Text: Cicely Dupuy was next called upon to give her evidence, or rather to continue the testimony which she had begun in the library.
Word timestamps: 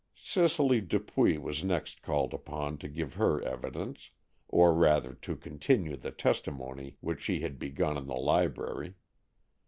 Cicely 0.15 0.81
Dupuy 0.81 1.37
was 1.37 1.63
next 1.63 2.01
called 2.01 2.33
upon 2.33 2.79
to 2.79 2.87
give 2.89 3.13
her 3.13 3.39
evidence, 3.43 4.09
or 4.47 4.73
rather 4.73 5.13
to 5.13 5.35
continue 5.35 5.95
the 5.95 6.09
testimony 6.09 6.97
which 7.01 7.21
she 7.21 7.41
had 7.41 7.59
begun 7.59 7.97
in 7.97 8.07
the 8.07 8.15
library. 8.15 8.95